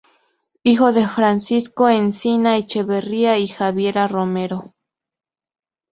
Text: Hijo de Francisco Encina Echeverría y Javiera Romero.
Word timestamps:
Hijo 0.63 0.93
de 0.93 1.07
Francisco 1.07 1.87
Encina 1.87 2.57
Echeverría 2.57 3.37
y 3.37 3.47
Javiera 3.47 4.07
Romero. 4.07 4.73